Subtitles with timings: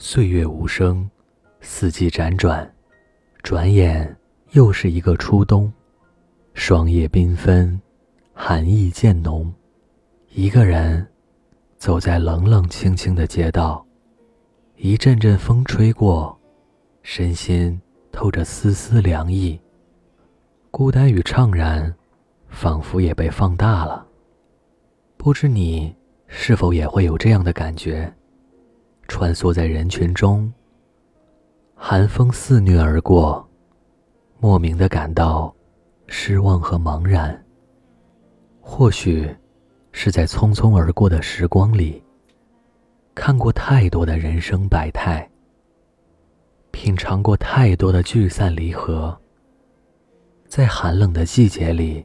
[0.00, 1.10] 岁月无声，
[1.60, 2.72] 四季辗转，
[3.42, 4.16] 转眼
[4.52, 5.70] 又是一个初冬。
[6.54, 7.80] 霜叶缤纷，
[8.32, 9.52] 寒意渐浓。
[10.30, 11.04] 一个人
[11.78, 13.84] 走在冷冷清清的街道，
[14.76, 16.38] 一阵阵风吹过，
[17.02, 17.80] 身心
[18.12, 19.60] 透着丝丝凉意。
[20.70, 21.92] 孤单与怅然，
[22.48, 24.06] 仿佛也被放大了。
[25.16, 25.92] 不知你
[26.28, 28.14] 是否也会有这样的感觉？
[29.08, 30.52] 穿梭在人群中，
[31.74, 33.44] 寒风肆虐而过，
[34.38, 35.52] 莫名的感到
[36.06, 37.42] 失望和茫然。
[38.60, 39.34] 或许
[39.92, 42.04] 是在匆匆而过的时光里，
[43.14, 45.28] 看过太多的人生百态，
[46.70, 49.18] 品尝过太多的聚散离合，
[50.46, 52.04] 在寒冷的季节里，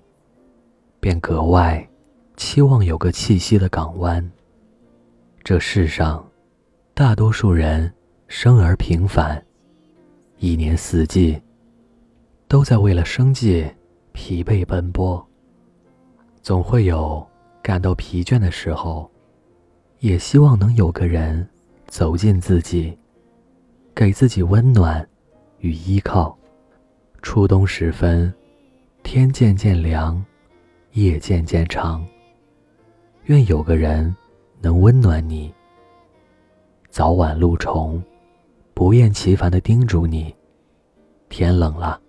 [1.02, 1.86] 便格外
[2.38, 4.32] 期望有个栖息的港湾。
[5.44, 6.26] 这世上。
[6.96, 7.92] 大多数人
[8.28, 9.44] 生而平凡，
[10.38, 11.42] 一年四季
[12.48, 13.68] 都在为了生计
[14.12, 15.26] 疲惫奔波。
[16.44, 17.28] 总会有
[17.64, 19.10] 感到疲倦的时候，
[20.02, 21.50] 也希望能有个人
[21.88, 22.96] 走进自己，
[23.96, 25.04] 给自己温暖
[25.62, 26.38] 与依靠。
[27.24, 28.32] 初冬时分，
[29.02, 30.24] 天渐渐凉，
[30.92, 32.06] 夜渐渐长。
[33.24, 34.16] 愿有个人
[34.62, 35.52] 能温暖你。
[36.94, 38.00] 早晚露虫，
[38.76, 40.32] 不厌其烦的叮嘱你：
[41.28, 42.00] 天冷了，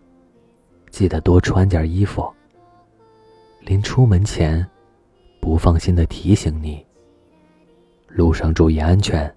[0.91, 2.31] 记得多穿件衣服。
[3.61, 4.63] 临出门前，
[5.41, 6.85] 不放心的提醒你：
[8.09, 9.35] 路上注意安全。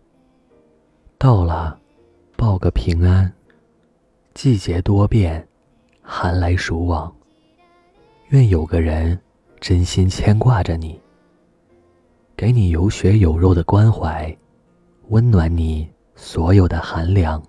[1.18, 1.80] 到了，
[2.36, 3.32] 报个平安。
[4.34, 5.48] 季节多变，
[6.02, 7.10] 寒来暑往。
[8.32, 9.18] 愿有个人
[9.62, 11.00] 真心牵挂着你，
[12.36, 14.38] 给你有血有肉的关怀。
[15.10, 17.42] 温暖你所有的寒凉。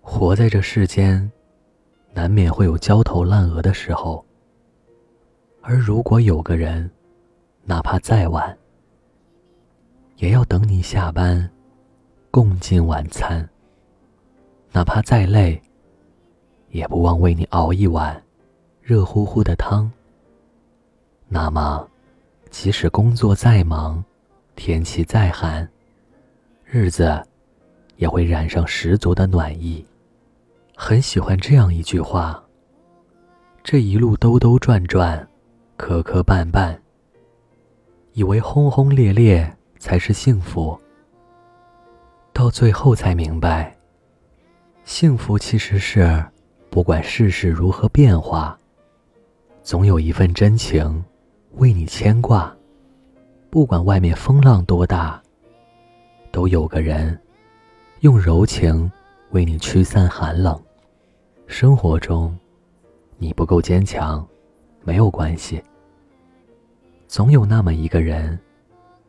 [0.00, 1.30] 活在这世间，
[2.14, 4.24] 难免会有焦头烂额的时候。
[5.60, 6.90] 而如果有个人，
[7.64, 8.56] 哪怕再晚，
[10.16, 11.50] 也要等你下班，
[12.30, 13.46] 共进晚餐；
[14.72, 15.60] 哪怕再累，
[16.70, 18.20] 也不忘为你熬一碗
[18.80, 19.92] 热乎乎的汤。
[21.28, 21.86] 那么，
[22.48, 24.02] 即使工作再忙，
[24.56, 25.68] 天气再寒，
[26.72, 27.20] 日子
[27.96, 29.84] 也会染上十足的暖意。
[30.76, 32.40] 很喜欢这样一句话：
[33.64, 35.28] 这一路兜兜转转，
[35.76, 36.78] 磕磕绊绊，
[38.12, 40.78] 以为轰轰烈烈才是幸福，
[42.32, 43.76] 到最后才明白，
[44.84, 46.24] 幸福其实是
[46.70, 48.56] 不管世事如何变化，
[49.64, 51.04] 总有一份真情
[51.56, 52.56] 为你牵挂，
[53.50, 55.20] 不管外面风浪多大。
[56.32, 57.18] 都有个人，
[58.00, 58.90] 用柔情
[59.30, 60.58] 为你驱散寒冷。
[61.46, 62.36] 生活中，
[63.18, 64.26] 你不够坚强，
[64.84, 65.62] 没有关系。
[67.08, 68.38] 总有那么一个人，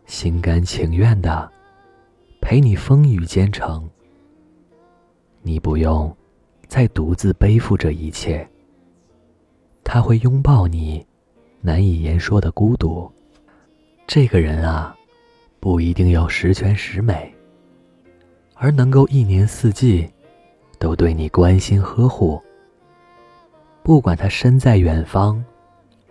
[0.06, 1.50] 心甘情愿的
[2.42, 3.88] 陪你风雨兼程。
[5.44, 6.16] 你不用
[6.68, 8.48] 再独自背负着一切。
[9.84, 11.06] 他会拥抱你
[11.62, 13.12] 难以言说的孤独。
[14.08, 14.96] 这个人啊。
[15.62, 17.32] 不一定要十全十美，
[18.56, 20.12] 而能够一年四季
[20.80, 22.42] 都对你关心呵护。
[23.84, 25.44] 不管他身在远方，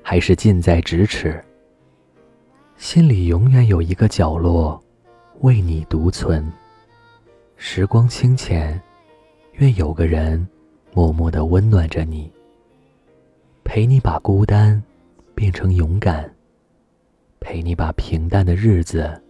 [0.03, 1.45] 还是近在咫尺，
[2.77, 4.81] 心里永远有一个角落
[5.41, 6.49] 为你独存。
[7.57, 8.81] 时光清浅，
[9.55, 10.47] 愿有个人
[10.95, 12.33] 默默的温暖着你，
[13.65, 14.81] 陪你把孤单
[15.35, 16.33] 变成勇敢，
[17.41, 19.21] 陪你把平淡的日子。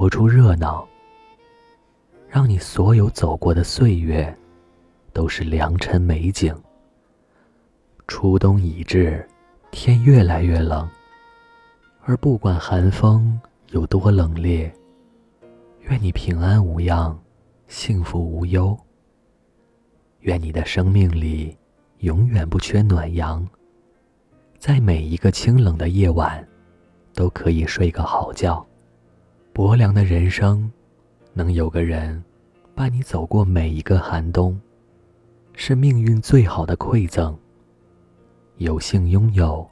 [0.00, 0.88] 活出热闹，
[2.26, 4.34] 让你所有走过的岁月，
[5.12, 6.56] 都是良辰美景。
[8.08, 9.28] 初冬已至，
[9.70, 10.88] 天越来越冷，
[12.02, 13.38] 而不管寒风
[13.72, 14.72] 有多冷冽，
[15.80, 17.14] 愿你平安无恙，
[17.68, 18.74] 幸福无忧。
[20.20, 21.54] 愿你的生命里
[21.98, 23.46] 永远不缺暖阳，
[24.58, 26.42] 在每一个清冷的夜晚，
[27.12, 28.66] 都可以睡个好觉。
[29.52, 30.70] 薄凉的人生，
[31.32, 32.22] 能有个人
[32.74, 34.58] 伴你走过每一个寒冬，
[35.54, 37.36] 是命运最好的馈赠。
[38.58, 39.68] 有幸拥有，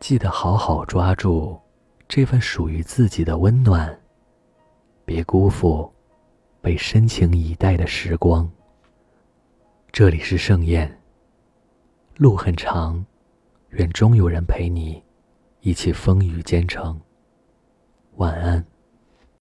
[0.00, 1.58] 记得好好抓住
[2.08, 4.00] 这份属于自己的温暖，
[5.04, 5.92] 别辜负
[6.60, 8.50] 被深情以待的时光。
[9.92, 11.00] 这里是盛宴，
[12.16, 13.04] 路很长，
[13.70, 15.02] 愿终有人陪你
[15.60, 16.98] 一起风雨兼程。
[18.16, 18.71] 晚安。